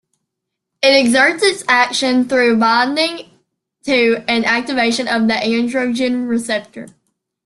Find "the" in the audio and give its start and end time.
5.27-5.35